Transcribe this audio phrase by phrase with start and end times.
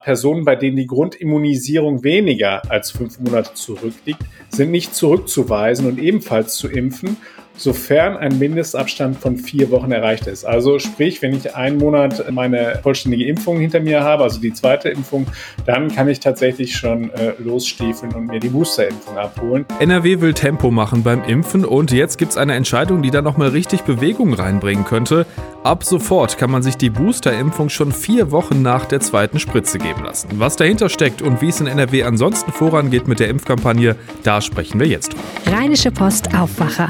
[0.00, 6.56] Personen, bei denen die Grundimmunisierung weniger als fünf Monate zurückliegt, sind nicht zurückzuweisen und ebenfalls
[6.56, 7.18] zu impfen
[7.60, 10.44] sofern ein Mindestabstand von vier Wochen erreicht ist.
[10.44, 14.88] Also sprich, wenn ich einen Monat meine vollständige Impfung hinter mir habe, also die zweite
[14.88, 15.26] Impfung,
[15.66, 19.66] dann kann ich tatsächlich schon äh, losstiefeln und mir die Boosterimpfung abholen.
[19.78, 23.48] NRW will Tempo machen beim Impfen und jetzt gibt es eine Entscheidung, die da nochmal
[23.48, 25.26] richtig Bewegung reinbringen könnte.
[25.62, 30.04] Ab sofort kann man sich die Boosterimpfung schon vier Wochen nach der zweiten Spritze geben
[30.04, 30.28] lassen.
[30.38, 34.80] Was dahinter steckt und wie es in NRW ansonsten vorangeht mit der Impfkampagne, da sprechen
[34.80, 35.58] wir jetzt drüber.
[35.58, 36.88] Rheinische Post Aufwacher.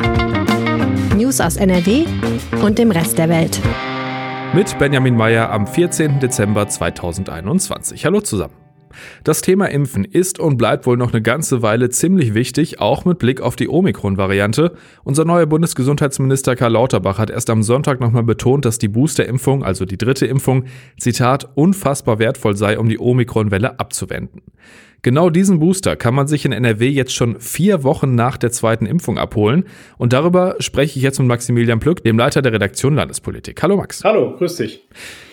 [1.17, 2.05] News aus NRW
[2.63, 3.61] und dem Rest der Welt.
[4.55, 6.21] Mit Benjamin Meyer am 14.
[6.21, 8.05] Dezember 2021.
[8.05, 8.60] Hallo zusammen.
[9.25, 13.19] Das Thema Impfen ist und bleibt wohl noch eine ganze Weile ziemlich wichtig, auch mit
[13.19, 14.73] Blick auf die Omikron-Variante.
[15.05, 19.85] Unser neuer Bundesgesundheitsminister Karl Lauterbach hat erst am Sonntag nochmal betont, dass die Boosterimpfung, also
[19.85, 20.65] die dritte Impfung,
[20.99, 24.43] Zitat, unfassbar wertvoll sei, um die Omikron-Welle abzuwenden.
[25.03, 28.85] Genau diesen Booster kann man sich in NRW jetzt schon vier Wochen nach der zweiten
[28.85, 29.65] Impfung abholen.
[29.97, 33.63] Und darüber spreche ich jetzt mit Maximilian Plück, dem Leiter der Redaktion Landespolitik.
[33.63, 34.05] Hallo Max.
[34.05, 34.87] Hallo, grüß dich.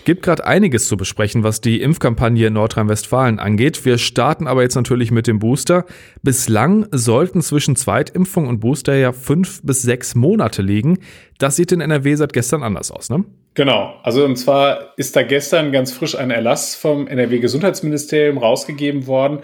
[0.07, 3.83] Gibt gerade einiges zu besprechen, was die Impfkampagne in Nordrhein-Westfalen angeht.
[3.83, 5.83] Wir starten aber jetzt natürlich mit dem Booster.
[6.23, 10.99] Bislang sollten zwischen Zweitimpfung und Booster ja fünf bis sechs Monate liegen.
[11.39, 13.25] Das sieht in NRW seit gestern anders aus, ne?
[13.53, 19.39] Genau, also und zwar ist da gestern ganz frisch ein Erlass vom NRW-Gesundheitsministerium rausgegeben worden,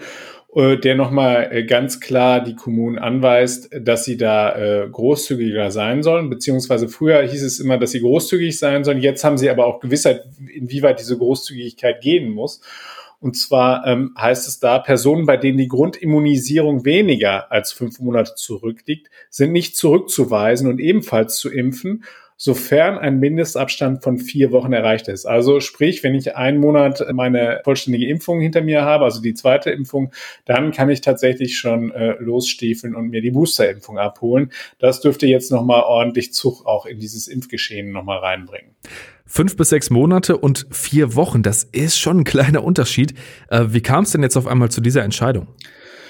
[0.54, 6.30] der nochmal äh, ganz klar die Kommunen anweist, dass sie da äh, großzügiger sein sollen,
[6.30, 9.00] beziehungsweise früher hieß es immer, dass sie großzügig sein sollen.
[9.00, 10.24] Jetzt haben sie aber auch Gewissheit,
[10.54, 12.60] inwieweit diese Großzügigkeit gehen muss.
[13.18, 18.34] Und zwar ähm, heißt es da, Personen, bei denen die Grundimmunisierung weniger als fünf Monate
[18.36, 22.04] zurückliegt, sind nicht zurückzuweisen und ebenfalls zu impfen
[22.44, 25.24] sofern ein Mindestabstand von vier Wochen erreicht ist.
[25.24, 29.70] Also sprich, wenn ich einen Monat meine vollständige Impfung hinter mir habe, also die zweite
[29.70, 30.12] Impfung,
[30.44, 34.52] dann kann ich tatsächlich schon äh, losstiefeln und mir die Boosterimpfung abholen.
[34.78, 38.72] Das dürfte jetzt nochmal ordentlich Zug auch in dieses Impfgeschehen nochmal reinbringen.
[39.24, 43.14] Fünf bis sechs Monate und vier Wochen, das ist schon ein kleiner Unterschied.
[43.48, 45.48] Äh, wie kam es denn jetzt auf einmal zu dieser Entscheidung?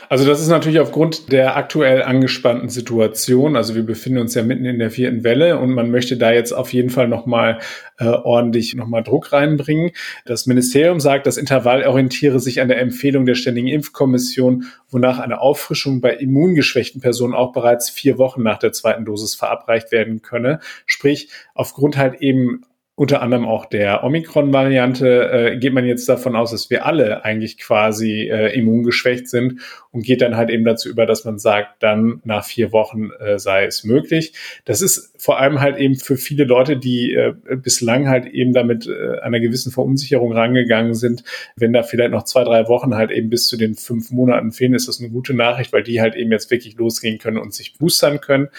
[0.09, 3.56] Also das ist natürlich aufgrund der aktuell angespannten Situation.
[3.56, 6.53] Also wir befinden uns ja mitten in der vierten Welle und man möchte da jetzt
[6.53, 7.59] auf jeden Fall nochmal
[7.98, 9.93] äh, ordentlich nochmal Druck reinbringen.
[10.25, 15.41] Das Ministerium sagt, das Intervall orientiere sich an der Empfehlung der Ständigen Impfkommission, wonach eine
[15.41, 20.60] Auffrischung bei immungeschwächten Personen auch bereits vier Wochen nach der zweiten Dosis verabreicht werden könne.
[20.87, 22.62] Sprich, aufgrund halt eben
[22.97, 27.59] unter anderem auch der Omikron-Variante äh, geht man jetzt davon aus, dass wir alle eigentlich
[27.59, 29.60] quasi äh, immungeschwächt sind
[29.91, 33.37] und geht dann halt eben dazu über, dass man sagt, dann nach vier Wochen äh,
[33.41, 34.34] sei es möglich.
[34.65, 38.87] Das ist vor allem halt eben für viele Leute, die äh, bislang halt eben damit
[38.87, 41.25] äh, einer gewissen Verunsicherung rangegangen sind.
[41.56, 44.72] Wenn da vielleicht noch zwei, drei Wochen halt eben bis zu den fünf Monaten fehlen,
[44.72, 47.76] ist das eine gute Nachricht, weil die halt eben jetzt wirklich losgehen können und sich
[47.76, 48.50] boostern können.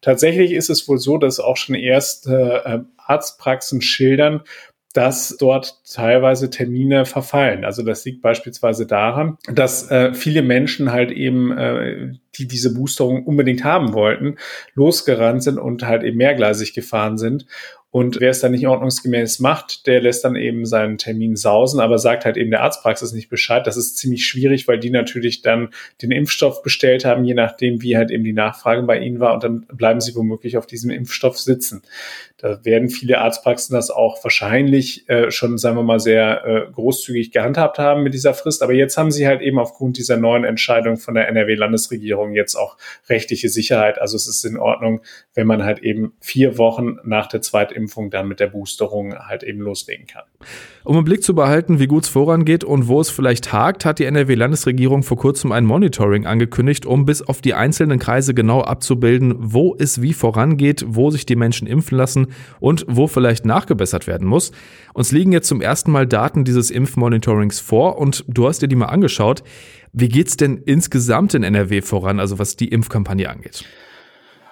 [0.00, 2.80] Tatsächlich ist es wohl so, dass auch schon erst äh,
[3.12, 4.42] Arztpraxen schildern,
[4.92, 7.64] dass dort teilweise Termine verfallen.
[7.64, 13.24] Also das liegt beispielsweise daran, dass äh, viele Menschen halt eben, äh, die diese Boosterung
[13.24, 14.36] unbedingt haben wollten,
[14.74, 17.46] losgerannt sind und halt eben mehrgleisig gefahren sind
[17.92, 21.98] und wer es dann nicht ordnungsgemäß macht, der lässt dann eben seinen Termin sausen, aber
[21.98, 23.66] sagt halt eben der Arztpraxis nicht Bescheid.
[23.66, 25.68] Das ist ziemlich schwierig, weil die natürlich dann
[26.00, 29.34] den Impfstoff bestellt haben, je nachdem, wie halt eben die Nachfrage bei ihnen war.
[29.34, 31.82] Und dann bleiben sie womöglich auf diesem Impfstoff sitzen.
[32.38, 37.30] Da werden viele Arztpraxen das auch wahrscheinlich äh, schon, sagen wir mal, sehr äh, großzügig
[37.30, 38.62] gehandhabt haben mit dieser Frist.
[38.62, 42.78] Aber jetzt haben sie halt eben aufgrund dieser neuen Entscheidung von der NRW-Landesregierung jetzt auch
[43.10, 44.00] rechtliche Sicherheit.
[44.00, 45.02] Also es ist in Ordnung,
[45.34, 49.42] wenn man halt eben vier Wochen nach der zweiten Impfung dann mit der Boosterung halt
[49.42, 50.22] eben loslegen kann.
[50.84, 53.98] Um im Blick zu behalten, wie gut es vorangeht und wo es vielleicht hakt, hat
[53.98, 59.34] die NRW-Landesregierung vor kurzem ein Monitoring angekündigt, um bis auf die einzelnen Kreise genau abzubilden,
[59.38, 62.28] wo es wie vorangeht, wo sich die Menschen impfen lassen
[62.60, 64.52] und wo vielleicht nachgebessert werden muss.
[64.94, 68.76] Uns liegen jetzt zum ersten Mal Daten dieses Impfmonitorings vor und du hast dir die
[68.76, 69.42] mal angeschaut.
[69.92, 73.64] Wie geht's denn insgesamt in NRW voran, also was die Impfkampagne angeht?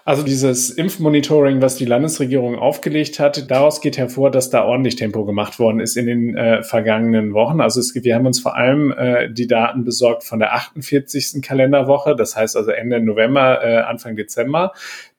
[0.04, 5.24] Also dieses Impfmonitoring, was die Landesregierung aufgelegt hat, daraus geht hervor, dass da ordentlich Tempo
[5.24, 7.60] gemacht worden ist in den äh, vergangenen Wochen.
[7.60, 11.42] Also es, wir haben uns vor allem äh, die Daten besorgt von der 48.
[11.42, 14.72] Kalenderwoche, das heißt also Ende November, äh, Anfang Dezember.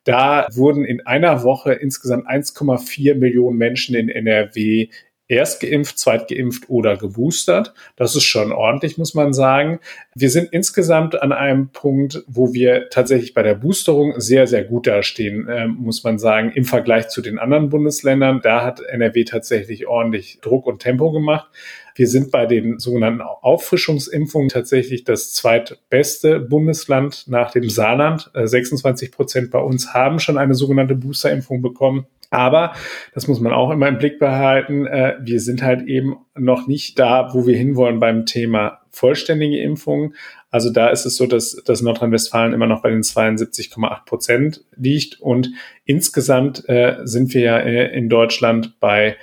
[0.04, 4.88] Da wurden in einer Woche insgesamt 1,4 Millionen Menschen in NRW
[5.32, 7.74] erst geimpft, zweit geimpft oder geboostert.
[7.96, 9.80] Das ist schon ordentlich, muss man sagen.
[10.14, 14.88] Wir sind insgesamt an einem Punkt, wo wir tatsächlich bei der Boosterung sehr, sehr gut
[14.88, 18.42] dastehen, äh, muss man sagen, im Vergleich zu den anderen Bundesländern.
[18.44, 21.48] Da hat NRW tatsächlich ordentlich Druck und Tempo gemacht.
[21.96, 28.32] Wir sind bei den sogenannten Auffrischungsimpfungen tatsächlich das zweitbeste Bundesland nach dem Saarland.
[28.34, 32.06] 26 äh, Prozent bei uns haben schon eine sogenannte Boosterimpfung bekommen.
[32.32, 32.74] Aber,
[33.14, 36.98] das muss man auch immer im Blick behalten, äh, wir sind halt eben noch nicht
[36.98, 40.16] da, wo wir hinwollen beim Thema vollständige Impfungen.
[40.50, 45.20] Also da ist es so, dass, dass Nordrhein-Westfalen immer noch bei den 72,8 Prozent liegt.
[45.20, 45.52] Und
[45.84, 49.18] insgesamt äh, sind wir ja äh, in Deutschland bei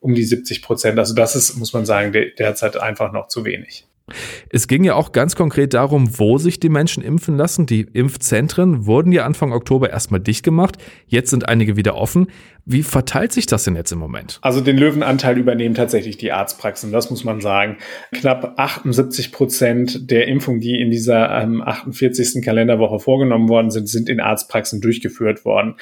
[0.00, 0.98] um die 70 Prozent.
[0.98, 3.86] Also das ist, muss man sagen, derzeit einfach noch zu wenig.
[4.50, 7.66] Es ging ja auch ganz konkret darum, wo sich die Menschen impfen lassen.
[7.66, 10.76] Die Impfzentren wurden ja Anfang Oktober erstmal dicht gemacht.
[11.06, 12.28] Jetzt sind einige wieder offen.
[12.72, 14.38] Wie verteilt sich das denn jetzt im Moment?
[14.42, 17.78] Also den Löwenanteil übernehmen tatsächlich die Arztpraxen, das muss man sagen.
[18.12, 22.44] Knapp 78 Prozent der Impfungen, die in dieser ähm, 48.
[22.44, 25.74] Kalenderwoche vorgenommen worden sind, sind in Arztpraxen durchgeführt worden.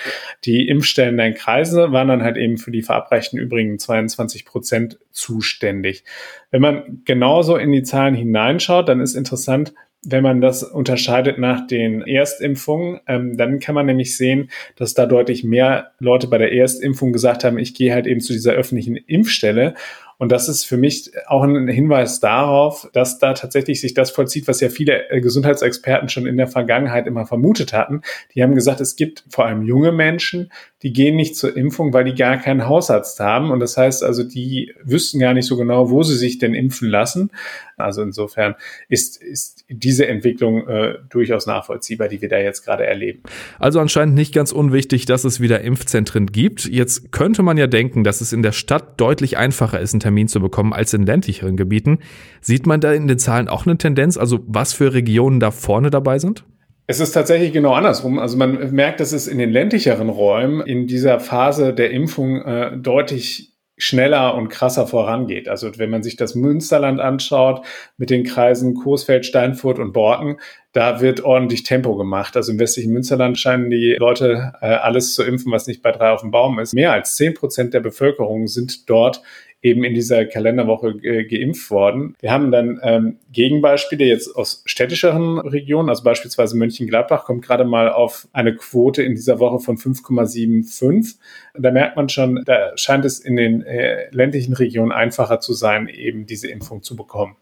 [0.46, 6.05] Die Impfstellen der Kreise waren dann halt eben für die verabreichten übrigen 22 Prozent zuständig.
[6.50, 9.75] Wenn man genauso in die Zahlen hineinschaut, dann ist interessant,
[10.05, 15.06] wenn man das unterscheidet nach den Erstimpfungen, ähm, dann kann man nämlich sehen, dass da
[15.06, 18.97] deutlich mehr Leute bei der Erstimpfung gesagt haben, ich gehe halt eben zu dieser öffentlichen
[18.97, 19.75] Impfstelle
[20.19, 24.49] und das ist für mich auch ein Hinweis darauf, dass da tatsächlich sich das vollzieht,
[24.49, 28.03] was ja viele äh, Gesundheitsexperten schon in der Vergangenheit immer vermutet hatten.
[28.35, 30.50] Die haben gesagt, es gibt vor allem junge Menschen,
[30.83, 33.53] die gehen nicht zur Impfung, weil die gar keinen Hausarzt haben.
[33.53, 36.89] Und das heißt also, die wüssten gar nicht so genau, wo sie sich denn impfen
[36.89, 37.31] lassen.
[37.78, 38.54] Also insofern
[38.88, 43.22] ist, ist diese Entwicklung äh, durchaus nachvollziehbar, die wir da jetzt gerade erleben.
[43.58, 46.66] Also anscheinend nicht ganz unwichtig, dass es wieder Impfzentren gibt.
[46.66, 50.28] Jetzt könnte man ja denken, dass es in der Stadt deutlich einfacher ist, einen Termin
[50.28, 51.98] zu bekommen als in ländlicheren Gebieten.
[52.40, 55.90] Sieht man da in den Zahlen auch eine Tendenz, also was für Regionen da vorne
[55.90, 56.44] dabei sind?
[56.90, 58.19] Es ist tatsächlich genau andersrum.
[58.19, 62.78] Also man merkt, dass es in den ländlicheren Räumen in dieser Phase der Impfung äh,
[62.78, 65.48] deutlich schneller und krasser vorangeht.
[65.48, 67.64] Also wenn man sich das Münsterland anschaut
[67.96, 70.38] mit den Kreisen Coesfeld, Steinfurt und Borken,
[70.72, 72.36] da wird ordentlich Tempo gemacht.
[72.36, 76.10] Also im westlichen Münsterland scheinen die Leute äh, alles zu impfen, was nicht bei drei
[76.10, 76.75] auf dem Baum ist.
[76.75, 79.22] Mehr als zehn Prozent der Bevölkerung sind dort
[79.62, 82.14] eben in dieser Kalenderwoche äh, geimpft worden.
[82.20, 87.90] Wir haben dann ähm, Gegenbeispiele jetzt aus städtischeren Regionen, also beispielsweise Mönchengladbach kommt gerade mal
[87.90, 91.16] auf eine Quote in dieser Woche von 5,75.
[91.55, 95.88] Da merkt man schon, da scheint es in den äh, ländlichen Regionen einfacher zu sein,
[95.88, 97.37] eben diese Impfung zu bekommen.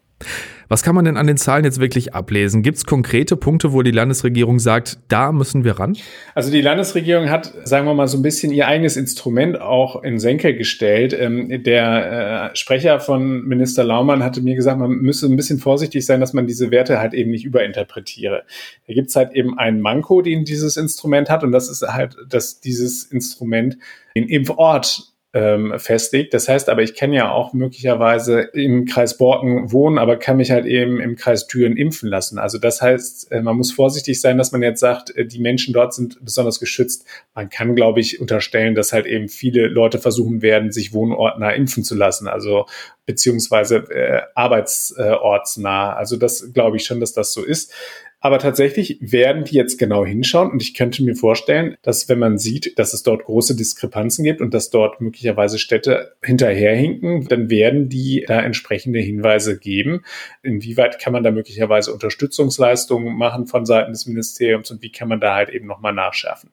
[0.69, 2.61] Was kann man denn an den Zahlen jetzt wirklich ablesen?
[2.61, 5.97] Gibt es konkrete Punkte, wo die Landesregierung sagt, da müssen wir ran?
[6.35, 10.19] Also die Landesregierung hat, sagen wir mal, so ein bisschen ihr eigenes Instrument auch in
[10.19, 11.15] Senke gestellt.
[11.17, 16.05] Ähm, der äh, Sprecher von Minister Laumann hatte mir gesagt, man müsse ein bisschen vorsichtig
[16.05, 18.43] sein, dass man diese Werte halt eben nicht überinterpretiere.
[18.87, 22.17] Da gibt es halt eben einen Manko, den dieses Instrument hat und das ist halt,
[22.27, 23.77] dass dieses Instrument
[24.15, 26.33] den Impfort ähm, festlegt.
[26.33, 30.49] Das heißt aber, ich kann ja auch möglicherweise im Kreis Borken wohnen, aber kann mich
[30.49, 32.39] halt eben im Kreis Thüren impfen lassen.
[32.39, 35.75] Also das heißt, äh, man muss vorsichtig sein, dass man jetzt sagt, äh, die Menschen
[35.75, 37.05] dort sind besonders geschützt.
[37.35, 41.83] Man kann, glaube ich, unterstellen, dass halt eben viele Leute versuchen werden, sich wohnortnah impfen
[41.83, 42.27] zu lassen.
[42.27, 42.65] Also
[43.05, 45.93] beziehungsweise äh, arbeitsortsnah.
[45.93, 47.71] Also das glaube ich schon, dass das so ist.
[48.19, 52.39] Aber tatsächlich werden die jetzt genau hinschauen und ich könnte mir vorstellen, dass wenn man
[52.39, 57.89] sieht, dass es dort große Diskrepanzen gibt und dass dort möglicherweise Städte hinterherhinken, dann werden
[57.89, 60.01] die da entsprechende Hinweise geben.
[60.41, 65.19] Inwieweit kann man da möglicherweise Unterstützungsleistungen machen von Seiten des Ministeriums und wie kann man
[65.19, 66.49] da halt eben nochmal nachschärfen?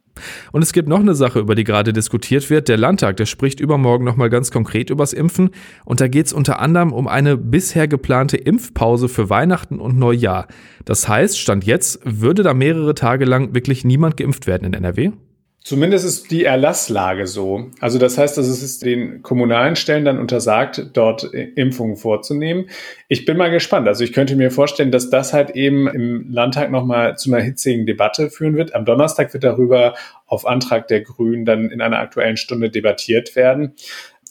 [0.53, 2.69] Und es gibt noch eine Sache, über die gerade diskutiert wird.
[2.69, 5.51] Der Landtag, der spricht übermorgen nochmal ganz konkret übers Impfen.
[5.85, 10.47] Und da geht es unter anderem um eine bisher geplante Impfpause für Weihnachten und Neujahr.
[10.85, 15.13] Das heißt, Stand jetzt, würde da mehrere Tage lang wirklich niemand geimpft werden in NRW?
[15.61, 17.71] Zumindest ist die Erlasslage so.
[17.79, 22.67] Also das heißt, dass es den kommunalen Stellen dann untersagt, dort Impfungen vorzunehmen.
[23.07, 23.87] Ich bin mal gespannt.
[23.87, 27.87] Also ich könnte mir vorstellen, dass das halt eben im Landtag nochmal zu einer hitzigen
[27.87, 28.75] Debatte führen wird.
[28.75, 29.95] Am Donnerstag wird darüber
[30.27, 33.75] auf Antrag der Grünen dann in einer aktuellen Stunde debattiert werden.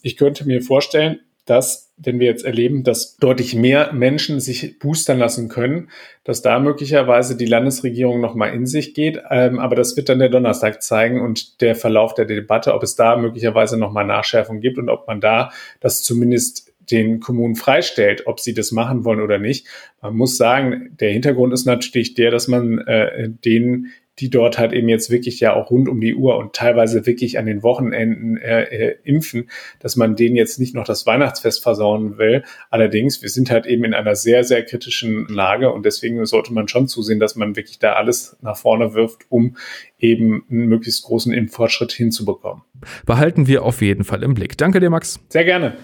[0.01, 5.19] Ich könnte mir vorstellen, dass, wenn wir jetzt erleben, dass deutlich mehr Menschen sich boostern
[5.19, 5.89] lassen können,
[6.23, 9.21] dass da möglicherweise die Landesregierung nochmal in sich geht.
[9.29, 12.95] Ähm, aber das wird dann der Donnerstag zeigen und der Verlauf der Debatte, ob es
[12.95, 18.39] da möglicherweise nochmal Nachschärfung gibt und ob man da das zumindest den Kommunen freistellt, ob
[18.39, 19.67] sie das machen wollen oder nicht.
[20.01, 24.74] Man muss sagen, der Hintergrund ist natürlich der, dass man äh, denen die dort halt
[24.74, 28.38] eben jetzt wirklich ja auch rund um die Uhr und teilweise wirklich an den Wochenenden
[28.38, 32.43] äh, äh, impfen, dass man denen jetzt nicht noch das Weihnachtsfest versauen will.
[32.70, 36.67] Allerdings, wir sind halt eben in einer sehr, sehr kritischen Lage und deswegen sollte man
[36.67, 39.58] schon zusehen, dass man wirklich da alles nach vorne wirft, um
[40.03, 42.63] eben einen möglichst großen Impffortschritt hinzubekommen.
[43.05, 44.57] Behalten wir auf jeden Fall im Blick.
[44.57, 45.19] Danke dir, Max.
[45.29, 45.77] Sehr gerne.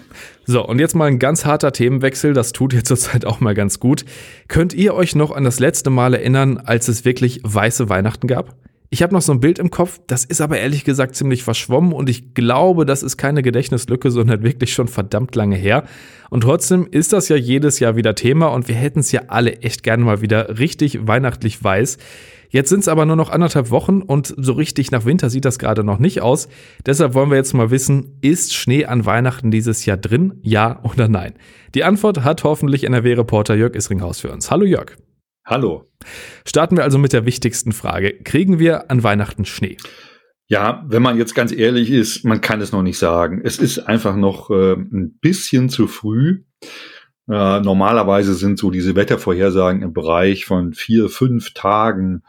[0.44, 2.34] So, und jetzt mal ein ganz harter Themenwechsel.
[2.34, 4.04] Das tut jetzt zurzeit auch mal ganz gut.
[4.48, 8.54] Könnt ihr euch noch an das letzte Mal erinnern, als es wirklich weiße Weihnachten gab?
[8.92, 11.92] Ich habe noch so ein Bild im Kopf, das ist aber ehrlich gesagt ziemlich verschwommen
[11.92, 15.84] und ich glaube, das ist keine Gedächtnislücke, sondern wirklich schon verdammt lange her.
[16.28, 19.58] Und trotzdem ist das ja jedes Jahr wieder Thema und wir hätten es ja alle
[19.58, 21.98] echt gerne mal wieder richtig weihnachtlich weiß.
[22.48, 25.60] Jetzt sind es aber nur noch anderthalb Wochen und so richtig nach Winter sieht das
[25.60, 26.48] gerade noch nicht aus.
[26.84, 30.40] Deshalb wollen wir jetzt mal wissen, ist Schnee an Weihnachten dieses Jahr drin?
[30.42, 31.34] Ja oder nein?
[31.76, 34.50] Die Antwort hat hoffentlich NRW-Reporter Jörg Isringhaus für uns.
[34.50, 34.96] Hallo Jörg.
[35.50, 35.90] Hallo.
[36.46, 38.14] Starten wir also mit der wichtigsten Frage.
[38.22, 39.78] Kriegen wir an Weihnachten Schnee?
[40.46, 43.40] Ja, wenn man jetzt ganz ehrlich ist, man kann es noch nicht sagen.
[43.42, 46.44] Es ist einfach noch äh, ein bisschen zu früh.
[47.28, 52.22] Äh, normalerweise sind so diese Wettervorhersagen im Bereich von vier, fünf Tagen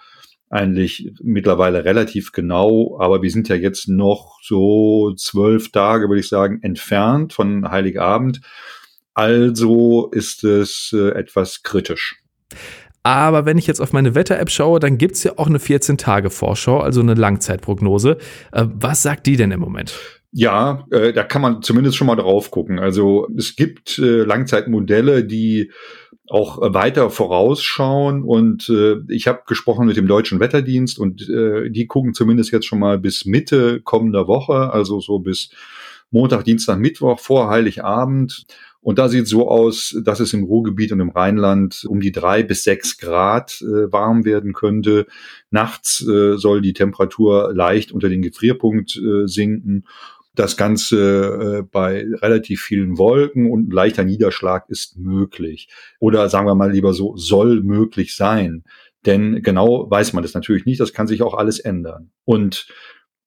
[0.50, 6.28] eigentlich mittlerweile relativ genau, aber wir sind ja jetzt noch so zwölf Tage, würde ich
[6.28, 8.42] sagen, entfernt von Heiligabend.
[9.14, 12.22] Also ist es äh, etwas kritisch.
[13.04, 17.02] Aber wenn ich jetzt auf meine Wetter-App schaue, dann gibt's ja auch eine 14-Tage-Vorschau, also
[17.02, 18.18] eine Langzeitprognose.
[18.52, 19.94] Äh, was sagt die denn im Moment?
[20.32, 22.80] Ja, äh, da kann man zumindest schon mal drauf gucken.
[22.80, 25.72] Also es gibt äh, Langzeitmodelle, die
[26.30, 28.24] auch weiter vorausschauen.
[28.24, 32.66] Und äh, ich habe gesprochen mit dem Deutschen Wetterdienst und äh, die gucken zumindest jetzt
[32.66, 35.50] schon mal bis Mitte kommender Woche, also so bis
[36.10, 38.46] Montag, Dienstag, Mittwoch vor Heiligabend.
[38.82, 42.42] Und da sieht so aus, dass es im Ruhrgebiet und im Rheinland um die drei
[42.42, 45.06] bis sechs Grad äh, warm werden könnte.
[45.52, 49.86] Nachts äh, soll die Temperatur leicht unter den Gefrierpunkt äh, sinken.
[50.34, 55.68] Das Ganze äh, bei relativ vielen Wolken und leichter Niederschlag ist möglich.
[56.00, 58.64] Oder sagen wir mal lieber so, soll möglich sein.
[59.06, 60.80] Denn genau weiß man das natürlich nicht.
[60.80, 62.12] Das kann sich auch alles ändern.
[62.26, 62.68] Und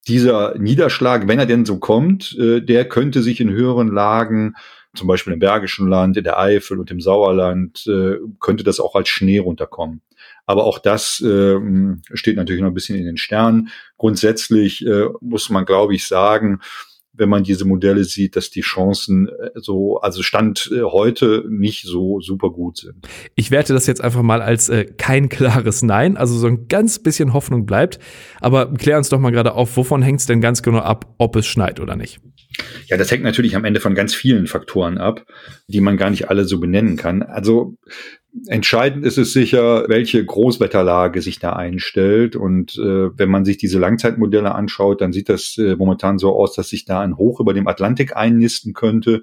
[0.08, 4.54] dieser Niederschlag, wenn er denn so kommt, äh, der könnte sich in höheren Lagen
[4.94, 8.94] zum Beispiel im Bergischen Land, in der Eifel und im Sauerland, äh, könnte das auch
[8.94, 10.02] als Schnee runterkommen.
[10.46, 11.58] Aber auch das äh,
[12.12, 13.70] steht natürlich noch ein bisschen in den Sternen.
[13.96, 16.60] Grundsätzlich äh, muss man, glaube ich, sagen,
[17.16, 21.84] wenn man diese Modelle sieht, dass die Chancen äh, so, also Stand äh, heute nicht
[21.84, 23.06] so super gut sind.
[23.36, 26.98] Ich werte das jetzt einfach mal als äh, kein klares Nein, also so ein ganz
[26.98, 27.98] bisschen Hoffnung bleibt.
[28.40, 31.36] Aber klär uns doch mal gerade auf, wovon hängt es denn ganz genau ab, ob
[31.36, 32.20] es schneit oder nicht?
[32.86, 35.24] Ja, das hängt natürlich am Ende von ganz vielen Faktoren ab,
[35.66, 37.22] die man gar nicht alle so benennen kann.
[37.22, 37.76] Also
[38.46, 42.36] entscheidend ist es sicher, welche Großwetterlage sich da einstellt.
[42.36, 46.54] Und äh, wenn man sich diese Langzeitmodelle anschaut, dann sieht das äh, momentan so aus,
[46.54, 49.22] dass sich da ein Hoch über dem Atlantik einnisten könnte.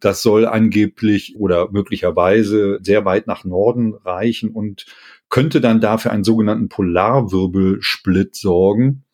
[0.00, 4.84] Das soll angeblich oder möglicherweise sehr weit nach Norden reichen und
[5.30, 9.05] könnte dann dafür einen sogenannten Polarwirbelsplit sorgen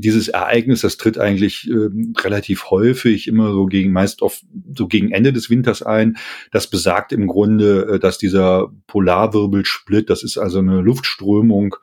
[0.00, 1.88] dieses Ereignis, das tritt eigentlich äh,
[2.20, 4.40] relativ häufig immer so gegen, meist auf,
[4.74, 6.16] so gegen Ende des Winters ein.
[6.52, 11.76] Das besagt im Grunde, äh, dass dieser Polarwirbelsplit, das ist also eine Luftströmung,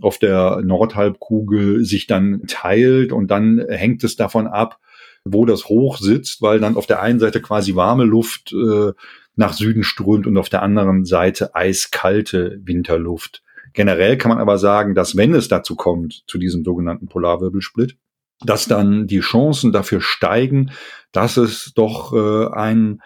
[0.00, 4.78] auf der Nordhalbkugel sich dann teilt und dann hängt es davon ab,
[5.24, 8.92] wo das hoch sitzt, weil dann auf der einen Seite quasi warme Luft äh,
[9.36, 13.42] nach Süden strömt und auf der anderen Seite eiskalte Winterluft.
[13.72, 17.96] Generell kann man aber sagen, dass wenn es dazu kommt, zu diesem sogenannten Polarwirbelsplit,
[18.44, 20.72] dass dann die Chancen dafür steigen,
[21.12, 23.00] dass es doch äh, ein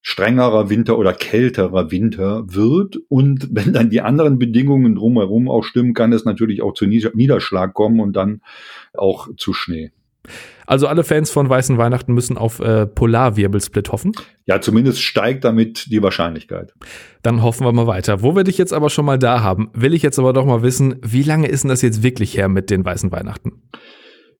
[0.00, 2.96] strengerer Winter oder kälterer Winter wird.
[3.08, 7.74] Und wenn dann die anderen Bedingungen drumherum auch stimmen, kann es natürlich auch zu Niederschlag
[7.74, 8.40] kommen und dann
[8.94, 9.92] auch zu Schnee.
[10.66, 14.12] Also alle Fans von Weißen Weihnachten müssen auf äh, Polarwirbelsplit hoffen.
[14.44, 16.74] Ja, zumindest steigt damit die Wahrscheinlichkeit.
[17.22, 18.22] Dann hoffen wir mal weiter.
[18.22, 20.62] Wo wir dich jetzt aber schon mal da haben, will ich jetzt aber doch mal
[20.62, 23.62] wissen, wie lange ist denn das jetzt wirklich her mit den Weißen Weihnachten?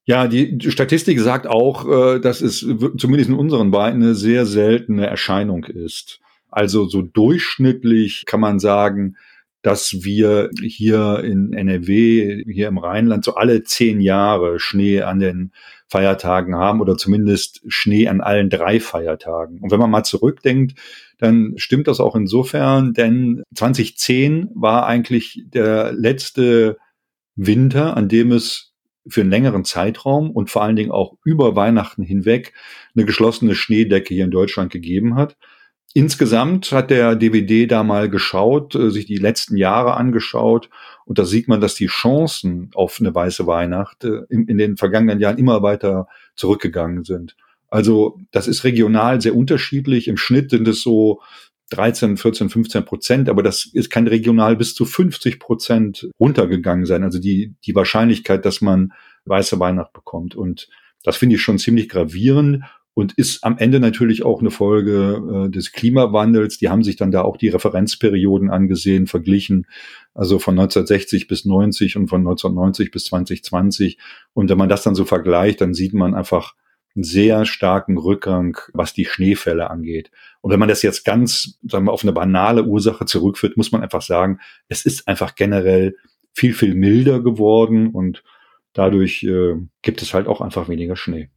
[0.05, 5.07] Ja, die Statistik sagt auch, äh, dass es zumindest in unseren Beinen eine sehr seltene
[5.07, 6.19] Erscheinung ist.
[6.51, 9.15] Also so durchschnittlich kann man sagen,
[9.61, 15.51] dass wir hier in NRW, hier im Rheinland, so alle zehn Jahre Schnee an den
[15.87, 19.59] Feiertagen haben oder zumindest Schnee an allen drei Feiertagen.
[19.59, 20.79] Und wenn man mal zurückdenkt,
[21.17, 26.77] dann stimmt das auch insofern, denn 2010 war eigentlich der letzte
[27.35, 28.73] Winter, an dem es
[29.07, 32.53] für einen längeren Zeitraum und vor allen Dingen auch über Weihnachten hinweg
[32.95, 35.35] eine geschlossene Schneedecke hier in Deutschland gegeben hat.
[35.93, 40.69] Insgesamt hat der DVD da mal geschaut, äh, sich die letzten Jahre angeschaut
[41.05, 44.77] und da sieht man, dass die Chancen auf eine weiße Weihnacht äh, in, in den
[44.77, 47.35] vergangenen Jahren immer weiter zurückgegangen sind.
[47.69, 50.07] Also das ist regional sehr unterschiedlich.
[50.07, 51.21] Im Schnitt sind es so
[51.71, 57.03] 13, 14, 15 Prozent, aber das ist, kann regional bis zu 50 Prozent runtergegangen sein.
[57.03, 58.93] Also die, die Wahrscheinlichkeit, dass man
[59.25, 60.35] weiße Weihnacht bekommt.
[60.35, 60.67] Und
[61.03, 62.63] das finde ich schon ziemlich gravierend
[62.99, 66.57] und ist am Ende natürlich auch eine Folge äh, des Klimawandels.
[66.57, 69.67] Die haben sich dann da auch die Referenzperioden angesehen, verglichen,
[70.13, 73.97] also von 1960 bis 90 und von 1990 bis 2020.
[74.33, 76.55] Und wenn man das dann so vergleicht, dann sieht man einfach
[76.93, 80.11] einen sehr starken Rückgang, was die Schneefälle angeht.
[80.41, 83.81] Und wenn man das jetzt ganz, sagen wir, auf eine banale Ursache zurückführt, muss man
[83.81, 85.95] einfach sagen, es ist einfach generell
[86.33, 88.23] viel, viel milder geworden und
[88.79, 91.29] dadurch äh, gibt es halt auch einfach weniger Schnee.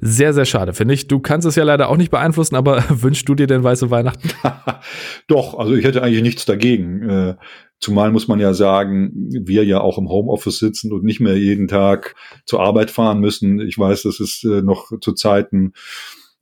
[0.00, 1.06] Sehr, sehr schade, finde ich.
[1.06, 4.30] Du kannst es ja leider auch nicht beeinflussen, aber wünschst du dir denn weiße Weihnachten?
[5.28, 7.08] Doch, also ich hätte eigentlich nichts dagegen.
[7.08, 7.36] Äh,
[7.78, 11.68] zumal muss man ja sagen, wir ja auch im Homeoffice sitzen und nicht mehr jeden
[11.68, 13.60] Tag zur Arbeit fahren müssen.
[13.60, 15.72] Ich weiß, das ist äh, noch zu Zeiten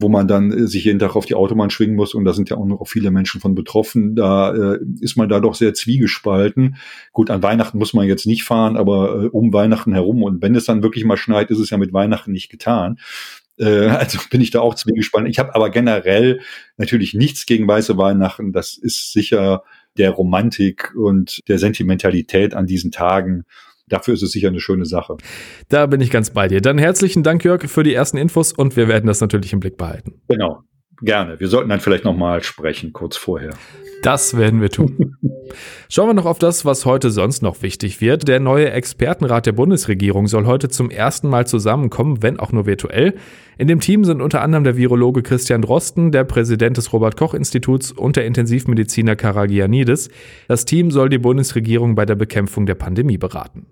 [0.01, 2.51] wo man dann äh, sich jeden Tag auf die Autobahn schwingen muss und da sind
[2.51, 4.17] ja auch noch viele Menschen von betroffen.
[4.17, 6.77] Da äh, ist man da doch sehr zwiegespalten.
[7.13, 10.55] Gut, an Weihnachten muss man jetzt nicht fahren, aber äh, um Weihnachten herum und wenn
[10.55, 12.99] es dann wirklich mal schneit, ist es ja mit Weihnachten nicht getan.
[13.59, 15.31] Äh, also bin ich da auch zwiegespalten.
[15.31, 16.41] Ich habe aber generell
[16.79, 18.53] natürlich nichts gegen weiße Weihnachten.
[18.53, 19.63] Das ist sicher
[19.99, 23.45] der Romantik und der Sentimentalität an diesen Tagen
[23.91, 25.17] dafür ist es sicher eine schöne Sache.
[25.69, 26.61] Da bin ich ganz bei dir.
[26.61, 29.77] Dann herzlichen Dank, Jörg, für die ersten Infos und wir werden das natürlich im Blick
[29.77, 30.21] behalten.
[30.29, 30.63] Genau.
[31.03, 31.41] Gerne.
[31.41, 33.55] Wir sollten dann vielleicht nochmal sprechen, kurz vorher.
[34.03, 35.17] Das werden wir tun.
[35.89, 38.29] Schauen wir noch auf das, was heute sonst noch wichtig wird.
[38.29, 43.15] Der neue Expertenrat der Bundesregierung soll heute zum ersten Mal zusammenkommen, wenn auch nur virtuell.
[43.59, 47.35] In dem Team sind unter anderem der Virologe Christian Drosten, der Präsident des Robert Koch
[47.35, 50.09] Instituts und der Intensivmediziner Karagianidis.
[50.49, 53.67] Das Team soll die Bundesregierung bei der Bekämpfung der Pandemie beraten.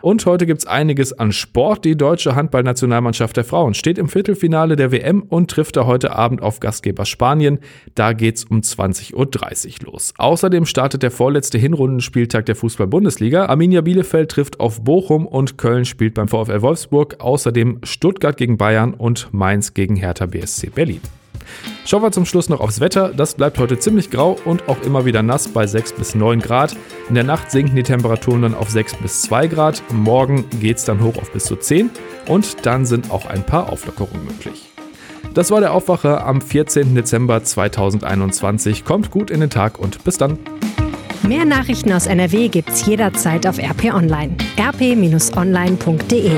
[0.00, 1.84] Und heute gibt's einiges an Sport.
[1.84, 6.42] Die deutsche Handballnationalmannschaft der Frauen steht im Viertelfinale der WM und trifft da heute Abend
[6.42, 7.60] auf Gastgeber Spanien.
[7.94, 10.14] Da geht's um 20.30 Uhr los.
[10.18, 13.46] Außerdem startet der vorletzte Hinrundenspieltag der Fußball-Bundesliga.
[13.46, 17.16] Arminia Bielefeld trifft auf Bochum und Köln spielt beim VfL Wolfsburg.
[17.20, 21.00] Außerdem Stuttgart gegen Bayern und Mainz gegen Hertha BSC Berlin.
[21.84, 23.12] Schauen wir zum Schluss noch aufs Wetter.
[23.14, 26.76] Das bleibt heute ziemlich grau und auch immer wieder nass bei 6 bis 9 Grad.
[27.08, 29.82] In der Nacht sinken die Temperaturen dann auf 6 bis 2 Grad.
[29.92, 31.90] Morgen geht es dann hoch auf bis zu 10
[32.28, 34.68] und dann sind auch ein paar Auflockerungen möglich.
[35.34, 36.94] Das war der Aufwacher am 14.
[36.94, 38.84] Dezember 2021.
[38.84, 40.38] Kommt gut in den Tag und bis dann.
[41.22, 44.36] Mehr Nachrichten aus NRW gibt's jederzeit auf RP Online.
[44.58, 46.32] rp-online.de